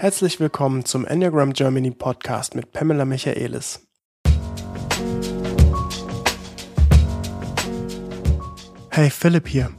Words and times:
Herzlich 0.00 0.40
willkommen 0.40 0.86
zum 0.86 1.04
Enneagram 1.04 1.52
Germany 1.52 1.90
Podcast 1.90 2.54
mit 2.54 2.72
Pamela 2.72 3.04
Michaelis. 3.04 3.86
Hey, 8.88 9.10
Philipp 9.10 9.46
hier. 9.46 9.70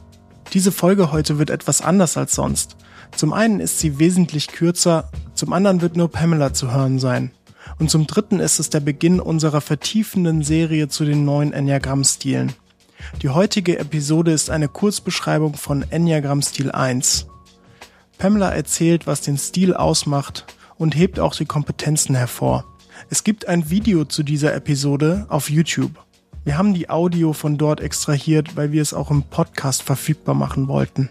Diese 0.52 0.70
Folge 0.70 1.10
heute 1.10 1.40
wird 1.40 1.50
etwas 1.50 1.82
anders 1.82 2.16
als 2.16 2.36
sonst. 2.36 2.76
Zum 3.16 3.32
einen 3.32 3.58
ist 3.58 3.80
sie 3.80 3.98
wesentlich 3.98 4.46
kürzer, 4.46 5.10
zum 5.34 5.52
anderen 5.52 5.80
wird 5.80 5.96
nur 5.96 6.08
Pamela 6.08 6.54
zu 6.54 6.70
hören 6.70 7.00
sein. 7.00 7.32
Und 7.80 7.90
zum 7.90 8.06
dritten 8.06 8.38
ist 8.38 8.60
es 8.60 8.70
der 8.70 8.78
Beginn 8.78 9.18
unserer 9.18 9.60
vertiefenden 9.60 10.44
Serie 10.44 10.86
zu 10.86 11.04
den 11.04 11.24
neuen 11.24 11.52
Enneagramm-Stilen. 11.52 12.52
Die 13.22 13.30
heutige 13.30 13.76
Episode 13.76 14.30
ist 14.30 14.50
eine 14.50 14.68
Kurzbeschreibung 14.68 15.54
von 15.54 15.82
Enneagramm-Stil 15.90 16.70
1. 16.70 17.26
Pamela 18.18 18.50
erzählt, 18.50 19.06
was 19.06 19.20
den 19.20 19.38
Stil 19.38 19.74
ausmacht 19.74 20.46
und 20.76 20.96
hebt 20.96 21.20
auch 21.20 21.34
die 21.34 21.44
Kompetenzen 21.44 22.14
hervor. 22.14 22.64
Es 23.10 23.24
gibt 23.24 23.48
ein 23.48 23.70
Video 23.70 24.04
zu 24.04 24.22
dieser 24.22 24.54
Episode 24.54 25.26
auf 25.28 25.50
YouTube. 25.50 25.92
Wir 26.44 26.58
haben 26.58 26.74
die 26.74 26.90
Audio 26.90 27.32
von 27.32 27.58
dort 27.58 27.80
extrahiert, 27.80 28.56
weil 28.56 28.72
wir 28.72 28.82
es 28.82 28.94
auch 28.94 29.10
im 29.10 29.22
Podcast 29.22 29.82
verfügbar 29.82 30.34
machen 30.34 30.68
wollten. 30.68 31.10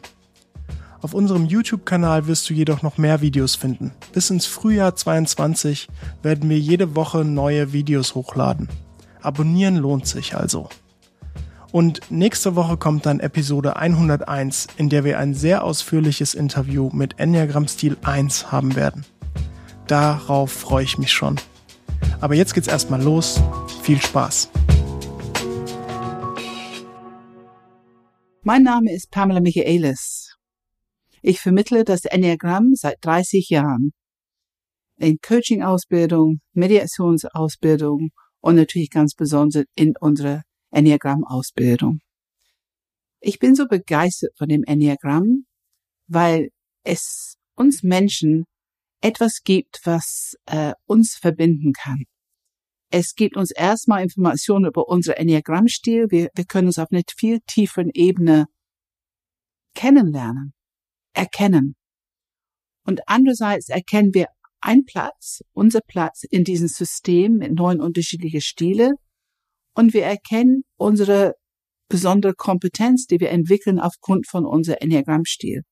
Auf 1.02 1.14
unserem 1.14 1.46
YouTube-Kanal 1.46 2.28
wirst 2.28 2.50
du 2.50 2.54
jedoch 2.54 2.84
noch 2.84 2.98
mehr 2.98 3.22
Videos 3.22 3.56
finden. 3.56 3.92
Bis 4.14 4.30
ins 4.30 4.46
Frühjahr 4.46 4.96
22 4.96 5.88
werden 6.22 6.50
wir 6.50 6.60
jede 6.60 6.96
Woche 6.96 7.26
neue 7.26 7.74
Videos 7.74 8.14
hochladen. 8.14 8.70
Abonnieren 9.22 9.78
lohnt 9.78 10.06
sich 10.06 10.36
also. 10.36 10.70
Und 11.72 12.12
nächste 12.12 12.58
Woche 12.58 12.76
kommt 12.76 13.06
dann 13.06 13.22
Episode 13.22 13.78
101, 13.78 14.68
in 14.76 14.90
der 14.90 15.06
wir 15.06 15.18
ein 15.20 15.34
sehr 15.34 15.64
ausführliches 15.64 16.34
Interview 16.34 16.90
mit 16.92 17.18
Enneagram 17.18 17.68
Stil 17.68 17.96
1 18.02 18.52
haben 18.52 18.76
werden. 18.76 19.06
Darauf 19.88 20.52
freue 20.52 20.84
ich 20.84 20.98
mich 20.98 21.14
schon. 21.14 21.38
Aber 22.20 22.36
jetzt 22.36 22.54
geht's 22.54 22.68
erstmal 22.68 23.02
los. 23.02 23.42
Viel 23.84 24.02
Spaß. 24.02 24.50
Mein 28.44 28.64
Name 28.64 28.92
ist 28.92 29.10
Pamela 29.10 29.40
Michaelis. 29.40 30.36
Ich 31.22 31.40
vermittle 31.40 31.86
das 31.86 32.04
Enneagramm 32.04 32.74
seit 32.74 32.98
30 33.02 33.50
Jahren. 33.50 33.92
In 34.98 35.20
Coaching-Ausbildung, 35.22 36.42
Mediationsausbildung 36.54 38.10
und 38.42 38.56
natürlich 38.56 38.90
ganz 38.90 39.14
besonders 39.14 39.64
in 39.76 39.94
unserer 39.98 40.42
Enneagramm-Ausbildung. 40.72 42.00
Ich 43.20 43.40
bin 43.40 43.56
so 43.56 43.68
begeistert 43.68 44.32
von 44.38 44.48
dem 44.50 44.64
Enneagramm, 44.64 45.46
weil 46.08 46.50
es 46.84 47.36
uns 47.56 47.84
Menschen 47.84 48.46
etwas 49.02 49.42
gibt, 49.44 49.82
was 49.84 50.34
äh, 50.46 50.74
uns 50.86 51.16
verbinden 51.16 51.74
kann. 51.74 52.04
Es 52.90 53.16
gibt 53.16 53.38
uns 53.38 53.52
erstmal 53.52 54.04
Informationen 54.04 54.66
über 54.66 54.88
unser 54.88 55.18
Enneagrammstil. 55.18 56.08
Wir, 56.10 56.30
wir 56.34 56.46
können 56.46 56.68
uns 56.68 56.78
auf 56.78 56.92
einer 56.92 57.04
viel 57.16 57.40
tieferen 57.48 57.90
Ebene 57.94 58.48
kennenlernen, 59.76 60.54
erkennen. 61.14 61.76
Und 62.84 63.02
andererseits 63.06 63.70
erkennen 63.70 64.14
wir 64.14 64.28
einen 64.60 64.86
Platz, 64.86 65.42
unser 65.54 65.80
Platz 65.82 66.24
in 66.30 66.44
diesem 66.44 66.68
System 66.68 67.38
mit 67.38 67.54
neun 67.54 67.80
unterschiedlichen 67.80 68.42
Stile 68.42 68.92
und 69.74 69.94
wir 69.94 70.04
erkennen 70.04 70.64
unsere 70.78 71.36
besondere 71.90 72.34
Kompetenz, 72.34 73.06
die 73.06 73.20
wir 73.20 73.30
entwickeln 73.30 73.80
aufgrund 73.80 74.28
von 74.28 74.46
unserem 74.46 74.78
Enneagrammstil. 74.80 75.64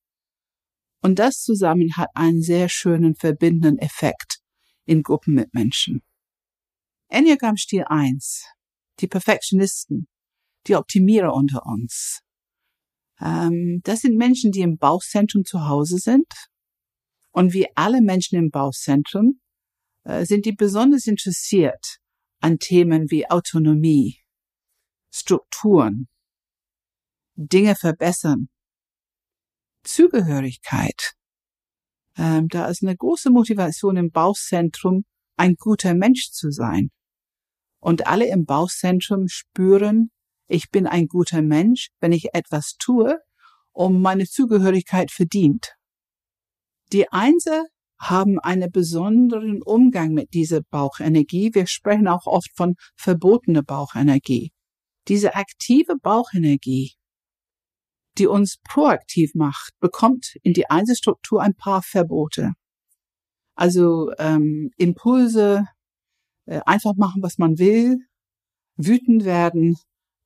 Und 1.02 1.18
das 1.18 1.42
zusammen 1.42 1.96
hat 1.96 2.10
einen 2.14 2.42
sehr 2.42 2.68
schönen 2.68 3.16
verbindenden 3.16 3.78
Effekt 3.80 4.40
in 4.86 5.02
Gruppen 5.02 5.34
mit 5.34 5.54
Menschen. 5.54 6.02
Enneagrammstil 7.08 7.86
1. 7.88 8.44
Die 9.00 9.08
Perfektionisten, 9.08 10.08
die 10.68 10.76
Optimierer 10.76 11.34
unter 11.34 11.66
uns. 11.66 12.20
Ähm, 13.22 13.80
das 13.84 14.02
sind 14.02 14.18
Menschen, 14.18 14.52
die 14.52 14.62
im 14.62 14.78
Bauchzentrum 14.78 15.46
zu 15.46 15.68
Hause 15.68 15.98
sind. 15.98 16.28
Und 17.32 17.54
wie 17.54 17.68
alle 17.76 18.02
Menschen 18.02 18.38
im 18.38 18.50
Bauchzentrum 18.50 19.40
äh, 20.04 20.26
sind 20.26 20.46
die 20.46 20.52
besonders 20.52 21.08
interessiert 21.08 22.00
an 22.40 22.60
Themen 22.60 23.12
wie 23.12 23.30
Autonomie, 23.30 24.20
Strukturen, 25.12 26.08
Dinge 27.36 27.76
verbessern, 27.76 28.50
Zugehörigkeit. 29.84 31.14
Ähm, 32.18 32.48
da 32.50 32.68
ist 32.68 32.84
eine 32.84 32.96
große 32.96 33.30
Motivation 33.30 33.98
im 33.98 34.12
Bauchzentrum, 34.12 35.06
ein 35.38 35.56
guter 35.56 35.94
Mensch 35.94 36.32
zu 36.32 36.52
sein. 36.52 36.92
Und 37.80 38.08
alle 38.08 38.28
im 38.28 38.46
Bauchzentrum 38.46 39.30
spüren, 39.30 40.12
ich 40.48 40.70
bin 40.70 40.86
ein 40.86 41.08
guter 41.08 41.42
Mensch, 41.42 41.90
wenn 42.02 42.12
ich 42.12 42.34
etwas 42.34 42.76
tue, 42.78 43.20
um 43.72 44.02
meine 44.02 44.26
Zugehörigkeit 44.26 45.12
verdient. 45.12 45.76
Die 46.92 47.10
Einser 47.12 47.66
haben 48.00 48.40
einen 48.40 48.72
besonderen 48.72 49.62
Umgang 49.62 50.14
mit 50.14 50.34
dieser 50.34 50.62
Bauchenergie. 50.62 51.54
Wir 51.54 51.68
sprechen 51.68 52.08
auch 52.08 52.26
oft 52.26 52.50
von 52.56 52.76
verbotener 52.96 53.64
Bauchenergie. 53.64 54.52
Diese 55.08 55.36
aktive 55.36 55.96
Bauchenergie, 56.02 56.94
die 58.18 58.28
uns 58.28 58.58
proaktiv 58.64 59.32
macht, 59.36 59.74
bekommt 59.80 60.36
in 60.44 60.54
die 60.54 60.70
Einzelstruktur 60.70 61.42
ein 61.42 61.56
paar 61.56 61.82
Verbote. 61.82 62.54
Also 63.56 64.12
ähm, 64.18 64.72
Impulse, 64.78 65.66
äh, 66.46 66.62
einfach 66.66 66.96
machen, 66.96 67.22
was 67.22 67.38
man 67.38 67.60
will, 67.60 67.98
wütend 68.78 69.26
werden, 69.26 69.76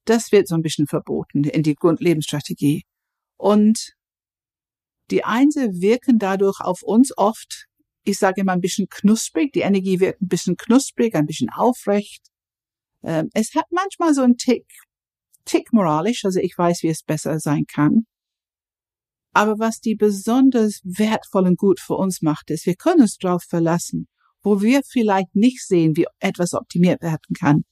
das 0.05 0.31
wird 0.31 0.47
so 0.47 0.55
ein 0.55 0.61
bisschen 0.61 0.88
verboten 0.88 1.44
in 1.44 1.63
die 1.63 1.75
Grundlebensstrategie. 1.75 2.84
Und 3.38 3.94
die 5.12 5.24
Einse 5.24 5.69
wirken 5.81 6.19
dadurch 6.19 6.59
auf 6.59 6.81
uns 6.84 7.16
oft, 7.18 7.68
ich 8.03 8.18
sage 8.18 8.41
immer 8.41 8.53
ein 8.53 8.62
bisschen 8.62 8.88
knusprig, 8.90 9.53
die 9.53 9.62
Energie 9.62 10.00
wird 10.00 10.22
ein 10.22 10.28
bisschen 10.28 10.58
knusprig, 10.58 11.16
ein 11.16 11.25
bisschen 11.25 11.50
aufrecht. 11.50 12.28
Ähm, 13.03 13.30
es 13.34 13.53
hat 13.56 13.66
manchmal 13.72 14.14
so 14.14 14.22
einen 14.22 14.38
Tick, 14.38 14.66
Tick 15.46 15.74
moralisch, 15.74 16.25
also 16.25 16.40
ich 16.40 16.58
weiß, 16.58 16.84
wie 16.84 16.90
es 16.90 17.03
besser 17.03 17.40
sein 17.40 17.66
kann. 17.66 18.06
Aber 19.34 19.58
was 19.58 19.80
die 19.80 19.96
besonders 19.96 20.80
wertvoll 20.84 21.47
und 21.47 21.58
gut 21.58 21.80
für 21.80 21.96
uns 21.96 22.22
macht, 22.22 22.52
ist, 22.52 22.66
wir 22.66 22.75
können 22.75 23.02
uns 23.02 23.18
darauf 23.18 23.44
verlassen, 23.44 24.08
wo 24.44 24.62
wir 24.62 24.81
vielleicht 24.84 25.35
nicht 25.35 25.66
sehen, 25.66 25.97
wie 25.97 26.06
etwas 26.20 26.53
optimiert 26.53 27.02
werden 27.02 27.35
kann. 27.38 27.64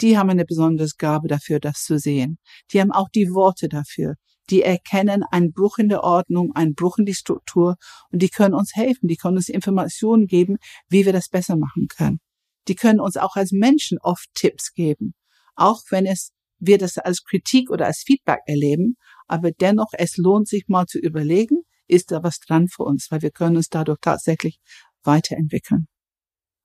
Die 0.00 0.16
haben 0.18 0.30
eine 0.30 0.44
besondere 0.44 0.88
Gabe 0.98 1.28
dafür, 1.28 1.60
das 1.60 1.84
zu 1.84 1.98
sehen. 1.98 2.38
Die 2.72 2.80
haben 2.80 2.90
auch 2.90 3.08
die 3.10 3.28
Worte 3.30 3.68
dafür 3.68 4.14
die 4.50 4.62
erkennen 4.62 5.22
einen 5.30 5.52
Bruch 5.52 5.78
in 5.78 5.88
der 5.88 6.02
Ordnung, 6.02 6.52
einen 6.54 6.74
Bruch 6.74 6.98
in 6.98 7.06
die 7.06 7.14
Struktur 7.14 7.76
und 8.10 8.22
die 8.22 8.28
können 8.28 8.54
uns 8.54 8.74
helfen, 8.74 9.08
die 9.08 9.16
können 9.16 9.36
uns 9.36 9.48
Informationen 9.48 10.26
geben, 10.26 10.56
wie 10.88 11.06
wir 11.06 11.12
das 11.12 11.28
besser 11.28 11.56
machen 11.56 11.88
können. 11.88 12.20
Die 12.68 12.74
können 12.74 13.00
uns 13.00 13.16
auch 13.16 13.36
als 13.36 13.52
Menschen 13.52 13.98
oft 14.00 14.28
Tipps 14.34 14.72
geben, 14.72 15.14
auch 15.54 15.82
wenn 15.90 16.06
es 16.06 16.30
wir 16.58 16.78
das 16.78 16.98
als 16.98 17.24
Kritik 17.24 17.70
oder 17.70 17.86
als 17.86 18.02
Feedback 18.06 18.40
erleben, 18.46 18.96
aber 19.26 19.50
dennoch 19.50 19.92
es 19.92 20.16
lohnt 20.16 20.48
sich 20.48 20.64
mal 20.68 20.86
zu 20.86 20.98
überlegen, 20.98 21.62
ist 21.86 22.10
da 22.10 22.22
was 22.22 22.38
dran 22.38 22.68
für 22.68 22.84
uns, 22.84 23.10
weil 23.10 23.22
wir 23.22 23.30
können 23.30 23.56
uns 23.56 23.68
dadurch 23.68 23.98
tatsächlich 24.00 24.58
weiterentwickeln. 25.02 25.86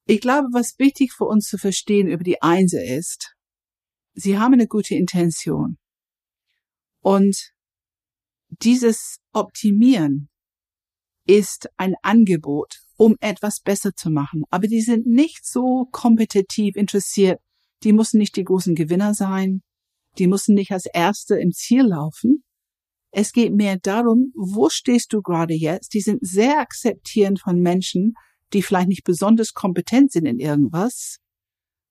Ich 0.06 0.22
glaube, 0.22 0.48
was 0.54 0.80
wichtig 0.80 1.14
für 1.14 1.26
uns 1.26 1.48
zu 1.48 1.58
verstehen 1.58 2.08
über 2.08 2.24
die 2.24 2.42
Einser 2.42 2.84
ist, 2.84 3.36
sie 4.14 4.40
haben 4.40 4.54
eine 4.54 4.68
gute 4.68 4.96
Intention. 4.96 5.78
Und 7.02 7.52
dieses 8.50 9.18
Optimieren 9.34 10.30
ist 11.26 11.70
ein 11.78 11.96
Angebot, 12.02 12.80
um 12.98 13.16
etwas 13.20 13.60
besser 13.60 13.96
zu 13.96 14.10
machen. 14.10 14.44
Aber 14.50 14.68
die 14.68 14.82
sind 14.82 15.06
nicht 15.06 15.46
so 15.46 15.88
kompetitiv 15.92 16.76
interessiert. 16.76 17.40
Die 17.84 17.94
müssen 17.94 18.18
nicht 18.18 18.36
die 18.36 18.44
großen 18.44 18.76
Gewinner 18.76 19.14
sein. 19.14 19.62
Die 20.18 20.28
müssen 20.28 20.56
nicht 20.56 20.72
als 20.72 20.86
Erste 20.86 21.36
im 21.36 21.52
Ziel 21.52 21.84
laufen. 21.84 22.44
Es 23.12 23.32
geht 23.32 23.54
mehr 23.54 23.78
darum, 23.78 24.34
wo 24.36 24.70
stehst 24.70 25.14
du 25.14 25.22
gerade 25.22 25.54
jetzt? 25.54 25.94
Die 25.94 26.02
sind 26.02 26.20
sehr 26.22 26.60
akzeptierend 26.60 27.40
von 27.40 27.60
Menschen, 27.60 28.14
die 28.54 28.62
vielleicht 28.62 28.90
nicht 28.90 29.04
besonders 29.04 29.54
kompetent 29.54 30.12
sind 30.12 30.26
in 30.26 30.40
irgendwas, 30.40 31.18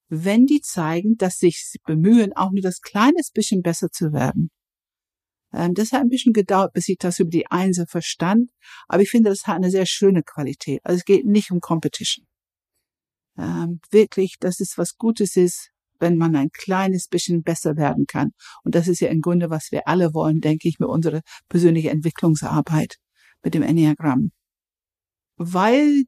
wenn 0.09 0.47
die 0.47 0.61
zeigen, 0.61 1.17
dass 1.17 1.39
sich 1.39 1.77
bemühen, 1.85 2.33
auch 2.35 2.51
nur 2.51 2.63
das 2.63 2.81
kleines 2.81 3.31
bisschen 3.31 3.63
besser 3.63 3.91
zu 3.91 4.13
werden. 4.13 4.51
Ähm, 5.53 5.75
das 5.75 5.93
hat 5.93 6.03
ein 6.03 6.09
bisschen 6.09 6.33
gedauert, 6.33 6.73
bis 6.73 6.89
ich 6.89 6.99
das 6.99 7.19
über 7.19 7.31
die 7.31 7.47
Einser 7.47 7.87
verstand. 7.87 8.51
Aber 8.87 9.03
ich 9.03 9.11
finde, 9.11 9.31
das 9.31 9.47
hat 9.47 9.57
eine 9.57 9.71
sehr 9.71 9.87
schöne 9.87 10.23
Qualität. 10.23 10.81
Also 10.85 10.99
es 10.99 11.05
geht 11.05 11.27
nicht 11.27 11.51
um 11.51 11.61
Competition. 11.61 12.27
Ähm, 13.37 13.81
wirklich, 13.91 14.37
dass 14.41 14.61
es 14.61 14.77
was 14.77 14.97
Gutes 14.97 15.37
ist, 15.37 15.71
wenn 16.01 16.17
man 16.17 16.37
ein 16.37 16.51
kleines 16.51 17.09
bisschen 17.09 17.43
besser 17.43 17.77
werden 17.77 18.07
kann. 18.07 18.31
Und 18.65 18.75
das 18.75 18.89
ist 18.89 19.01
ja 19.01 19.09
im 19.09 19.21
Grunde, 19.21 19.51
was 19.51 19.73
wir 19.73 19.89
alle 19.89 20.15
wollen, 20.15 20.41
denke 20.41 20.69
ich, 20.69 20.79
mit 20.79 20.89
unserer 20.89 21.23
persönlichen 21.49 21.89
Entwicklungsarbeit, 21.89 22.97
mit 23.43 23.55
dem 23.55 23.63
Enneagramm. 23.63 24.31
Weil 25.37 26.05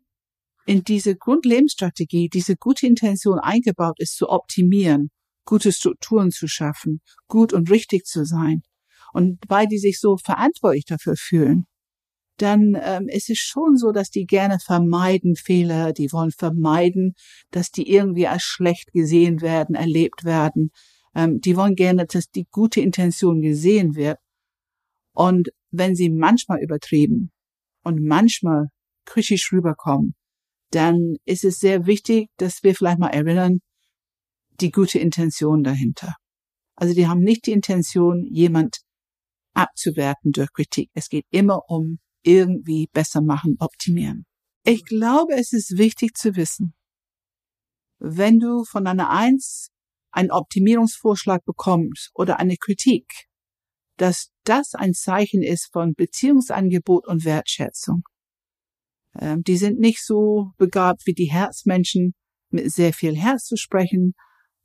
in 0.67 0.85
diese 0.85 1.17
Grundlebensstrategie, 1.17 2.29
diese 2.29 2.57
gute 2.57 2.87
Intention 2.87 3.39
eingebaut 3.39 3.99
ist, 3.99 4.17
zu 4.17 4.29
optimieren, 4.29 5.11
gute 5.45 5.73
Strukturen 5.73 6.31
zu 6.31 6.47
schaffen, 6.47 7.01
gut 7.27 7.53
und 7.53 7.71
richtig 7.71 8.05
zu 8.05 8.25
sein. 8.25 8.63
Und 9.13 9.39
weil 9.49 9.67
die 9.67 9.79
sich 9.79 9.99
so 10.01 10.17
verantwortlich 10.17 10.85
dafür 10.85 11.17
fühlen, 11.17 11.67
dann 12.41 12.77
ähm, 12.83 13.09
ist 13.09 13.29
es 13.29 13.39
schon 13.39 13.77
so, 13.77 13.93
dass 13.93 14.11
die 14.11 14.25
gerne 14.25 14.59
vermeiden 14.59 15.37
Fehler, 15.37 15.93
die 15.93 16.11
wollen 16.11 16.31
vermeiden, 16.31 17.15
dass 17.51 17.71
die 17.71 17.91
irgendwie 17.91 18.27
als 18.27 18.43
schlecht 18.43 18.93
gesehen 18.93 19.43
werden, 19.43 19.75
erlebt 19.75 20.25
werden. 20.25 20.71
Ähm, 21.15 21.41
die 21.41 21.57
wollen 21.57 21.75
gerne, 21.75 22.07
dass 22.07 22.31
die 22.31 22.47
gute 22.51 22.81
Intention 22.81 23.43
gesehen 23.43 23.95
wird. 23.95 24.19
Und 25.13 25.51
wenn 25.71 25.95
sie 25.95 26.09
manchmal 26.09 26.63
übertrieben 26.63 27.31
und 27.83 28.03
manchmal 28.03 28.69
kritisch 29.05 29.53
rüberkommen, 29.53 30.15
dann 30.71 31.17
ist 31.25 31.45
es 31.45 31.59
sehr 31.59 31.87
wichtig, 31.87 32.29
dass 32.37 32.63
wir 32.63 32.75
vielleicht 32.75 33.01
mal 33.01 33.09
erinnern, 33.09 33.59
die 34.61 34.71
gute 34.71 34.99
Intention 34.99 35.63
dahinter. 35.63 36.15
Also 36.77 36.95
die 36.95 37.09
haben 37.09 37.21
nicht 37.21 37.47
die 37.47 37.53
Intention, 37.53 38.27
jemand 38.31 38.79
abzuwerten 39.55 40.33
durch 40.33 40.53
Kritik. 40.53 40.91
Es 40.95 41.09
geht 41.09 41.27
immer 41.31 41.63
um 41.69 41.99
irgendwie 42.23 42.89
besser 42.93 43.23
machen, 43.23 43.57
optimieren. 43.59 44.27
Ich 44.65 44.85
glaube, 44.85 45.35
es 45.35 45.53
ist 45.53 45.79
wichtig 45.79 46.17
zu 46.17 46.37
wissen, 46.37 46.75
wenn 47.99 48.39
du 48.39 48.65
von 48.65 48.87
einer 48.87 49.11
Eins 49.11 49.71
einen 50.11 50.31
Optimierungsvorschlag 50.31 51.45
bekommst 51.45 52.11
oder 52.15 52.39
eine 52.39 52.57
Kritik, 52.57 53.07
dass 53.97 54.31
das 54.45 54.75
ein 54.75 54.95
Zeichen 54.95 55.43
ist 55.43 55.71
von 55.73 55.95
Beziehungsangebot 55.95 57.07
und 57.07 57.25
Wertschätzung. 57.25 58.03
Ähm, 59.19 59.43
die 59.43 59.57
sind 59.57 59.79
nicht 59.79 60.05
so 60.05 60.53
begabt 60.57 61.07
wie 61.07 61.15
die 61.15 61.31
Herzmenschen, 61.31 62.15
mit 62.51 62.73
sehr 62.73 62.93
viel 62.93 63.17
Herz 63.17 63.45
zu 63.45 63.57
sprechen, 63.57 64.15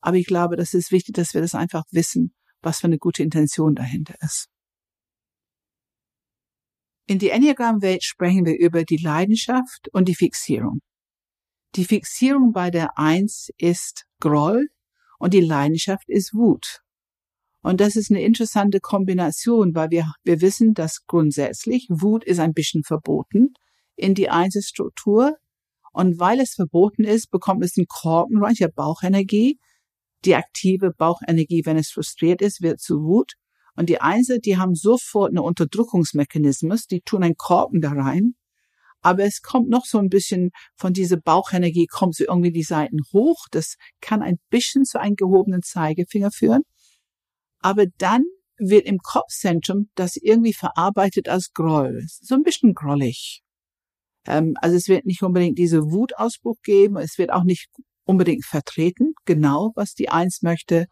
aber 0.01 0.17
ich 0.17 0.25
glaube, 0.25 0.55
das 0.55 0.73
ist 0.73 0.91
wichtig, 0.91 1.15
dass 1.15 1.33
wir 1.33 1.41
das 1.41 1.55
einfach 1.55 1.83
wissen, 1.91 2.33
was 2.61 2.79
für 2.79 2.87
eine 2.87 2.97
gute 2.97 3.23
Intention 3.23 3.75
dahinter 3.75 4.15
ist. 4.21 4.47
In 7.07 7.19
die 7.19 7.29
Enneagram-Welt 7.29 8.03
sprechen 8.03 8.45
wir 8.45 8.57
über 8.57 8.83
die 8.83 8.97
Leidenschaft 8.97 9.89
und 9.91 10.07
die 10.07 10.15
Fixierung. 10.15 10.79
Die 11.75 11.85
Fixierung 11.85 12.51
bei 12.51 12.71
der 12.71 12.97
Eins 12.97 13.49
ist 13.57 14.05
Groll 14.19 14.69
und 15.19 15.33
die 15.33 15.41
Leidenschaft 15.41 16.07
ist 16.07 16.33
Wut. 16.33 16.81
Und 17.61 17.81
das 17.81 17.95
ist 17.95 18.09
eine 18.09 18.23
interessante 18.23 18.79
Kombination, 18.79 19.75
weil 19.75 19.89
wir, 19.91 20.13
wir 20.23 20.41
wissen, 20.41 20.73
dass 20.73 21.05
grundsätzlich 21.05 21.87
Wut 21.89 22.23
ist 22.23 22.39
ein 22.39 22.53
bisschen 22.53 22.83
verboten 22.83 23.53
in 23.95 24.13
die 24.13 24.29
Einzelstruktur. 24.29 25.37
Und 25.91 26.19
weil 26.19 26.39
es 26.39 26.53
verboten 26.53 27.03
ist, 27.03 27.29
bekommt 27.29 27.63
es 27.63 27.77
einen 27.77 27.87
Korkenreich 27.87 28.57
der 28.57 28.67
Bauchenergie. 28.67 29.59
Die 30.25 30.35
aktive 30.35 30.91
Bauchenergie, 30.91 31.65
wenn 31.65 31.77
es 31.77 31.89
frustriert 31.89 32.41
ist, 32.41 32.61
wird 32.61 32.79
zu 32.79 33.03
Wut. 33.03 33.33
Und 33.75 33.89
die 33.89 34.01
Einser, 34.01 34.39
die 34.39 34.57
haben 34.57 34.75
sofort 34.75 35.31
eine 35.31 35.41
Unterdrückungsmechanismus, 35.41 36.87
die 36.87 37.01
tun 37.01 37.23
einen 37.23 37.35
Korken 37.35 37.81
da 37.81 37.91
rein. 37.91 38.35
Aber 39.01 39.23
es 39.23 39.41
kommt 39.41 39.69
noch 39.69 39.85
so 39.85 39.99
ein 39.99 40.09
bisschen 40.09 40.49
von 40.75 40.93
dieser 40.93 41.17
Bauchenergie, 41.17 41.85
kommt 41.85 42.15
so 42.15 42.23
irgendwie 42.23 42.51
die 42.51 42.63
Seiten 42.63 43.01
hoch. 43.13 43.45
Das 43.51 43.75
kann 44.01 44.23
ein 44.23 44.39
bisschen 44.49 44.83
zu 44.83 44.99
einem 44.99 45.15
gehobenen 45.15 45.61
Zeigefinger 45.61 46.31
führen. 46.31 46.63
Aber 47.59 47.85
dann 47.97 48.23
wird 48.57 48.85
im 48.85 48.97
Kopfzentrum 48.99 49.89
das 49.95 50.15
irgendwie 50.15 50.53
verarbeitet 50.53 51.27
als 51.29 51.51
Groll. 51.53 52.03
So 52.07 52.35
ein 52.35 52.43
bisschen 52.43 52.73
grollig. 52.73 53.41
Ähm, 54.25 54.55
also 54.61 54.75
es 54.75 54.87
wird 54.87 55.05
nicht 55.05 55.21
unbedingt 55.21 55.57
diese 55.57 55.91
Wutausbruch 55.91 56.61
geben. 56.63 56.97
Es 56.97 57.17
wird 57.17 57.31
auch 57.31 57.43
nicht 57.43 57.67
unbedingt 58.05 58.45
vertreten, 58.45 59.13
genau 59.25 59.71
was 59.75 59.93
die 59.93 60.09
Eins 60.09 60.41
möchte. 60.41 60.87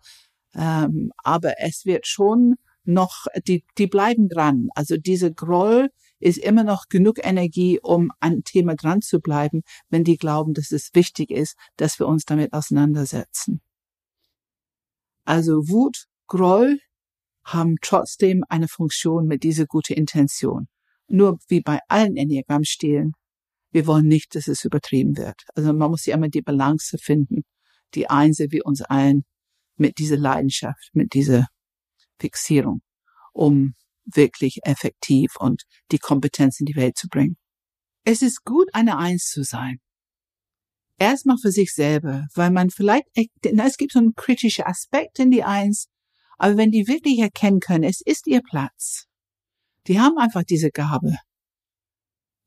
Ähm, 0.55 1.11
aber 1.23 1.53
es 1.59 1.85
wird 1.85 2.05
schon 2.05 2.55
noch, 2.85 3.25
die, 3.47 3.63
die 3.77 3.87
bleiben 3.87 4.29
dran. 4.29 4.69
Also 4.75 4.97
diese 4.97 5.33
Groll 5.33 5.89
ist 6.19 6.37
immer 6.37 6.63
noch 6.63 6.87
genug 6.89 7.17
Energie, 7.23 7.79
um 7.81 8.11
an 8.19 8.43
Thema 8.43 8.75
dran 8.75 9.01
zu 9.01 9.19
bleiben, 9.19 9.61
wenn 9.89 10.03
die 10.03 10.17
glauben, 10.17 10.53
dass 10.53 10.71
es 10.71 10.89
wichtig 10.93 11.31
ist, 11.31 11.55
dass 11.77 11.99
wir 11.99 12.07
uns 12.07 12.25
damit 12.25 12.53
auseinandersetzen. 12.53 13.61
Also 15.25 15.67
Wut, 15.69 16.05
Groll 16.27 16.79
haben 17.43 17.75
trotzdem 17.81 18.43
eine 18.49 18.67
Funktion 18.67 19.27
mit 19.27 19.43
dieser 19.43 19.65
gute 19.65 19.93
Intention. 19.93 20.67
Nur 21.07 21.39
wie 21.47 21.61
bei 21.61 21.79
allen 21.89 22.15
Enneagramm-Stilen, 22.15 23.13
wir 23.71 23.87
wollen 23.87 24.07
nicht, 24.07 24.35
dass 24.35 24.47
es 24.47 24.63
übertrieben 24.63 25.17
wird. 25.17 25.41
Also 25.55 25.73
man 25.73 25.91
muss 25.91 26.05
ja 26.05 26.15
immer 26.15 26.29
die 26.29 26.41
Balance 26.41 26.97
finden, 26.97 27.43
die 27.95 28.09
Einse 28.09 28.47
wie 28.51 28.61
uns 28.61 28.81
allen 28.81 29.23
mit 29.75 29.97
dieser 29.97 30.17
Leidenschaft, 30.17 30.89
mit 30.93 31.13
dieser 31.13 31.47
Fixierung, 32.19 32.81
um 33.33 33.73
wirklich 34.05 34.59
effektiv 34.63 35.35
und 35.37 35.63
die 35.91 35.99
Kompetenz 35.99 36.59
in 36.59 36.65
die 36.65 36.75
Welt 36.75 36.97
zu 36.97 37.07
bringen. 37.07 37.37
Es 38.05 38.21
ist 38.21 38.43
gut, 38.43 38.67
eine 38.73 38.97
Eins 38.97 39.29
zu 39.29 39.43
sein. 39.43 39.77
Erstmal 40.99 41.37
für 41.37 41.51
sich 41.51 41.73
selber, 41.73 42.27
weil 42.35 42.51
man 42.51 42.69
vielleicht, 42.69 43.05
es 43.15 43.77
gibt 43.77 43.93
so 43.93 43.99
einen 43.99 44.13
kritischen 44.15 44.65
Aspekt 44.65 45.19
in 45.19 45.31
die 45.31 45.43
Eins, 45.43 45.87
aber 46.37 46.57
wenn 46.57 46.71
die 46.71 46.87
wirklich 46.87 47.19
erkennen 47.19 47.59
können, 47.59 47.83
es 47.83 48.01
ist 48.01 48.27
ihr 48.27 48.41
Platz. 48.41 49.05
Die 49.87 49.99
haben 49.99 50.17
einfach 50.17 50.43
diese 50.43 50.69
Gabe. 50.69 51.17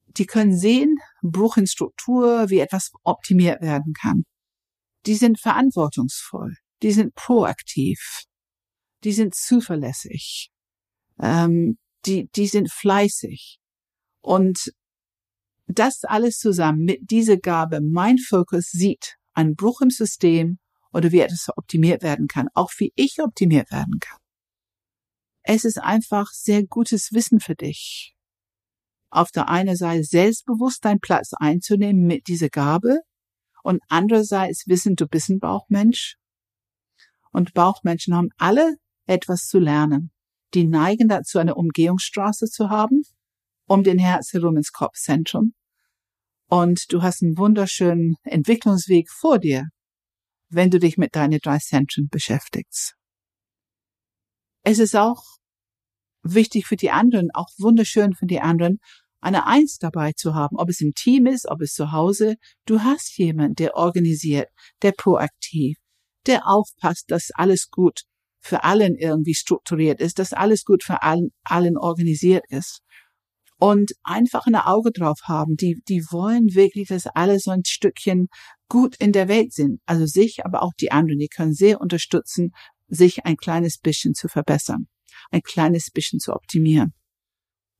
Die 0.08 0.26
können 0.26 0.56
sehen, 0.56 0.96
Bruch 1.22 1.56
in 1.56 1.66
Struktur, 1.66 2.48
wie 2.48 2.60
etwas 2.60 2.92
optimiert 3.02 3.60
werden 3.60 3.92
kann. 3.92 4.24
Die 5.04 5.14
sind 5.14 5.38
verantwortungsvoll. 5.40 6.56
Die 6.82 6.92
sind 6.92 7.14
proaktiv 7.14 8.24
die 9.06 9.12
sind 9.12 9.36
zuverlässig, 9.36 10.50
ähm, 11.20 11.78
die, 12.06 12.28
die 12.34 12.48
sind 12.48 12.72
fleißig. 12.72 13.60
Und 14.20 14.72
das 15.68 16.02
alles 16.02 16.38
zusammen 16.38 16.84
mit 16.84 17.08
dieser 17.08 17.36
Gabe, 17.36 17.80
mein 17.80 18.18
Fokus 18.18 18.66
sieht 18.72 19.14
einen 19.32 19.54
Bruch 19.54 19.80
im 19.80 19.90
System 19.90 20.58
oder 20.92 21.12
wie 21.12 21.20
etwas 21.20 21.56
optimiert 21.56 22.02
werden 22.02 22.26
kann, 22.26 22.48
auch 22.54 22.72
wie 22.78 22.92
ich 22.96 23.22
optimiert 23.22 23.70
werden 23.70 24.00
kann. 24.00 24.18
Es 25.42 25.64
ist 25.64 25.78
einfach 25.78 26.32
sehr 26.32 26.66
gutes 26.66 27.12
Wissen 27.12 27.38
für 27.38 27.54
dich. 27.54 28.16
Auf 29.10 29.30
der 29.30 29.48
einen 29.48 29.76
Seite 29.76 30.02
selbstbewusst 30.02 30.84
deinen 30.84 30.98
Platz 30.98 31.30
einzunehmen 31.32 32.08
mit 32.08 32.26
dieser 32.26 32.48
Gabe 32.48 33.02
und 33.62 33.80
andererseits 33.88 34.66
wissen, 34.66 34.96
du 34.96 35.06
bist 35.06 35.28
ein 35.28 35.38
Bauchmensch. 35.38 36.16
Und 37.30 37.54
Bauchmenschen 37.54 38.12
haben 38.12 38.30
alle 38.36 38.78
etwas 39.06 39.46
zu 39.46 39.58
lernen. 39.58 40.10
Die 40.54 40.64
neigen 40.64 41.08
dazu, 41.08 41.38
eine 41.38 41.54
Umgehungsstraße 41.54 42.46
zu 42.46 42.70
haben, 42.70 43.02
um 43.66 43.82
den 43.82 43.98
Herz 43.98 44.32
herum 44.32 44.56
ins 44.56 44.72
Kopfzentrum. 44.72 45.54
Und 46.48 46.92
du 46.92 47.02
hast 47.02 47.22
einen 47.22 47.36
wunderschönen 47.36 48.16
Entwicklungsweg 48.22 49.10
vor 49.10 49.38
dir, 49.38 49.68
wenn 50.48 50.70
du 50.70 50.78
dich 50.78 50.96
mit 50.96 51.16
deinen 51.16 51.40
drei 51.40 51.58
Zentren 51.58 52.08
beschäftigst. 52.08 52.94
Es 54.62 54.78
ist 54.78 54.94
auch 54.94 55.22
wichtig 56.22 56.66
für 56.66 56.76
die 56.76 56.90
anderen, 56.90 57.30
auch 57.34 57.48
wunderschön 57.58 58.14
für 58.14 58.26
die 58.26 58.40
anderen, 58.40 58.78
eine 59.20 59.46
Eins 59.46 59.78
dabei 59.78 60.12
zu 60.12 60.34
haben, 60.34 60.56
ob 60.56 60.68
es 60.68 60.80
im 60.80 60.92
Team 60.94 61.26
ist, 61.26 61.48
ob 61.48 61.60
es 61.60 61.72
zu 61.72 61.90
Hause. 61.90 62.36
Du 62.64 62.80
hast 62.80 63.16
jemanden, 63.18 63.56
der 63.56 63.74
organisiert, 63.74 64.48
der 64.82 64.92
proaktiv, 64.92 65.78
der 66.26 66.46
aufpasst, 66.46 67.10
dass 67.10 67.30
alles 67.34 67.70
gut 67.70 68.02
für 68.40 68.64
allen 68.64 68.94
irgendwie 68.94 69.34
strukturiert 69.34 70.00
ist, 70.00 70.18
dass 70.18 70.32
alles 70.32 70.64
gut 70.64 70.84
für 70.84 71.02
allen, 71.02 71.30
allen 71.44 71.76
organisiert 71.76 72.44
ist. 72.48 72.80
Und 73.58 73.92
einfach 74.02 74.46
ein 74.46 74.54
Auge 74.54 74.90
drauf 74.92 75.20
haben. 75.24 75.56
Die, 75.56 75.80
die 75.88 76.02
wollen 76.10 76.54
wirklich, 76.54 76.88
dass 76.88 77.06
alle 77.06 77.40
so 77.40 77.50
ein 77.50 77.64
Stückchen 77.64 78.28
gut 78.68 78.96
in 78.96 79.12
der 79.12 79.28
Welt 79.28 79.54
sind. 79.54 79.80
Also 79.86 80.04
sich, 80.04 80.44
aber 80.44 80.62
auch 80.62 80.72
die 80.78 80.92
anderen. 80.92 81.18
Die 81.18 81.28
können 81.28 81.54
sehr 81.54 81.80
unterstützen, 81.80 82.50
sich 82.88 83.24
ein 83.24 83.36
kleines 83.36 83.78
bisschen 83.78 84.14
zu 84.14 84.28
verbessern. 84.28 84.88
Ein 85.30 85.40
kleines 85.40 85.90
bisschen 85.90 86.20
zu 86.20 86.34
optimieren. 86.34 86.92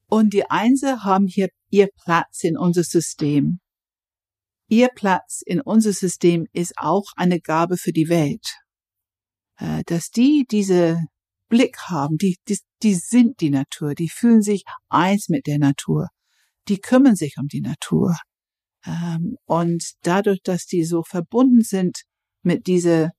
Und 0.09 0.33
die 0.33 0.49
Einser 0.49 1.05
haben 1.05 1.27
hier 1.27 1.49
ihr 1.71 1.89
Platz 2.05 2.43
in 2.43 2.57
unser 2.57 2.85
System. 2.85 3.61
Ihr 4.69 4.89
Platz 4.89 5.43
in 5.45 5.61
unser 5.61 5.93
System 5.93 6.47
ist 6.53 6.75
auch 6.77 7.13
eine 7.17 7.41
Gabe 7.41 7.77
für 7.77 7.93
die 7.93 8.09
Welt. 8.09 8.57
Äh, 9.59 9.83
dass 9.87 10.11
die 10.11 10.47
diese 10.51 11.01
Blick 11.49 11.79
haben, 11.89 12.17
die, 12.19 12.37
die, 12.49 12.59
die 12.83 12.95
sind 12.95 13.41
die 13.41 13.51
Natur, 13.51 13.95
die 13.95 14.09
fühlen 14.09 14.43
sich 14.43 14.65
eins 14.89 15.29
mit 15.29 15.47
der 15.47 15.59
Natur, 15.59 16.09
die 16.69 16.79
kümmern 16.79 17.17
sich 17.17 17.37
um 17.39 17.49
die 17.49 17.61
Natur. 17.61 18.17
Ähm, 18.85 19.37
und 19.45 19.93
dadurch, 20.03 20.41
dass 20.43 20.67
die 20.67 20.85
so 20.85 21.03
verbunden 21.03 21.63
sind 21.63 22.03
mit 22.43 22.67
dieser 22.67 23.13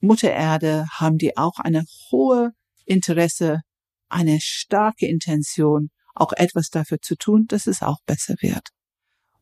Mutter 0.00 0.30
Erde, 0.30 0.86
haben 0.92 1.18
die 1.18 1.36
auch 1.36 1.58
eine 1.58 1.84
hohe 2.10 2.52
Interesse, 2.86 3.60
eine 4.08 4.40
starke 4.40 5.06
Intention, 5.06 5.90
auch 6.14 6.32
etwas 6.32 6.70
dafür 6.70 6.98
zu 7.00 7.16
tun, 7.16 7.46
dass 7.48 7.66
es 7.66 7.82
auch 7.82 7.98
besser 8.06 8.34
wird. 8.40 8.68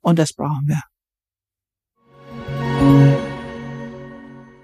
Und 0.01 0.19
das 0.19 0.33
brauchen 0.33 0.67
wir. 0.67 0.83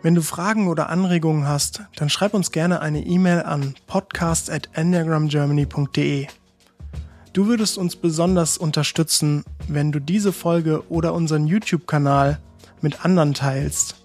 Wenn 0.05 0.15
du 0.15 0.21
Fragen 0.21 0.69
oder 0.69 0.91
Anregungen 0.91 1.49
hast, 1.49 1.81
dann 1.97 2.11
schreib 2.11 2.35
uns 2.35 2.53
gerne 2.53 2.83
eine 2.83 3.01
E-Mail 3.01 3.45
an 3.45 3.75
podcast@enneagramgermany.de. 3.87 6.27
Du 7.33 7.47
würdest 7.47 7.79
uns 7.79 7.97
besonders 7.97 8.59
unterstützen, 8.59 9.45
wenn 9.67 9.93
du 9.93 10.01
diese 10.01 10.35
Folge 10.35 10.87
oder 10.91 11.15
unseren 11.15 11.47
YouTube-Kanal 11.47 12.39
mit 12.83 13.07
anderen 13.07 13.33
teilst. 13.33 13.97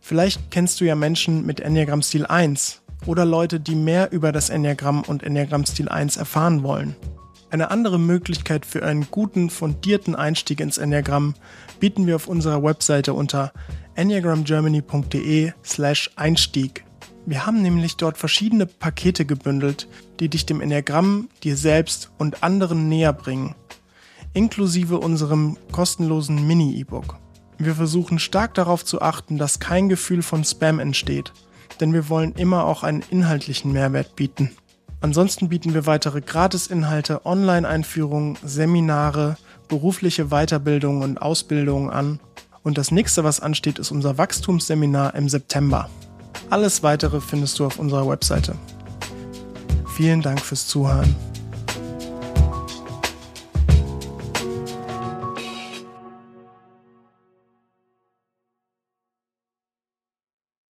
Vielleicht 0.00 0.50
kennst 0.50 0.80
du 0.80 0.84
ja 0.84 0.96
Menschen 0.96 1.46
mit 1.46 1.60
Enneagram 1.60 2.02
Stil 2.02 2.26
1 2.26 2.82
oder 3.06 3.24
Leute, 3.24 3.60
die 3.60 3.76
mehr 3.76 4.10
über 4.10 4.32
das 4.32 4.50
Enneagramm 4.50 5.02
und 5.02 5.22
Enneagram 5.22 5.64
Stil 5.64 5.88
1 5.88 6.16
erfahren 6.16 6.64
wollen. 6.64 6.96
Eine 7.48 7.70
andere 7.70 7.98
Möglichkeit 7.98 8.66
für 8.66 8.84
einen 8.84 9.06
guten, 9.10 9.50
fundierten 9.50 10.16
Einstieg 10.16 10.60
ins 10.60 10.78
Enneagramm 10.78 11.34
bieten 11.78 12.06
wir 12.06 12.16
auf 12.16 12.26
unserer 12.26 12.62
Webseite 12.62 13.14
unter 13.14 13.52
enneagramgermany.de 13.94 15.52
slash 15.64 16.10
Einstieg. 16.16 16.84
Wir 17.24 17.46
haben 17.46 17.62
nämlich 17.62 17.96
dort 17.96 18.18
verschiedene 18.18 18.66
Pakete 18.66 19.24
gebündelt, 19.24 19.88
die 20.18 20.28
dich 20.28 20.44
dem 20.44 20.60
Enneagramm, 20.60 21.28
dir 21.44 21.56
selbst 21.56 22.10
und 22.18 22.42
anderen 22.42 22.88
näher 22.88 23.12
bringen, 23.12 23.54
inklusive 24.32 24.98
unserem 24.98 25.56
kostenlosen 25.70 26.46
Mini-E-Book. 26.46 27.16
Wir 27.58 27.74
versuchen 27.74 28.18
stark 28.18 28.54
darauf 28.54 28.84
zu 28.84 29.00
achten, 29.00 29.38
dass 29.38 29.60
kein 29.60 29.88
Gefühl 29.88 30.22
von 30.22 30.44
Spam 30.44 30.78
entsteht, 30.78 31.32
denn 31.80 31.92
wir 31.92 32.08
wollen 32.08 32.32
immer 32.32 32.64
auch 32.64 32.82
einen 32.82 33.02
inhaltlichen 33.10 33.72
Mehrwert 33.72 34.14
bieten. 34.16 34.50
Ansonsten 35.00 35.48
bieten 35.48 35.74
wir 35.74 35.86
weitere 35.86 36.20
Gratis-Inhalte, 36.20 37.24
Online-Einführungen, 37.26 38.38
Seminare, 38.42 39.36
berufliche 39.68 40.26
Weiterbildungen 40.26 41.02
und 41.02 41.20
Ausbildungen 41.20 41.90
an. 41.90 42.20
Und 42.62 42.78
das 42.78 42.90
nächste, 42.90 43.22
was 43.22 43.40
ansteht, 43.40 43.78
ist 43.78 43.90
unser 43.90 44.18
Wachstumsseminar 44.18 45.14
im 45.14 45.28
September. 45.28 45.88
Alles 46.50 46.82
weitere 46.82 47.20
findest 47.20 47.58
du 47.58 47.66
auf 47.66 47.78
unserer 47.78 48.08
Webseite. 48.08 48.54
Vielen 49.94 50.22
Dank 50.22 50.40
fürs 50.40 50.66
Zuhören. 50.66 51.14